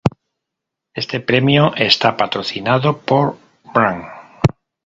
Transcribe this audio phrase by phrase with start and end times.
[1.01, 3.37] Este premio está patrocinado por
[3.71, 4.07] Brandt.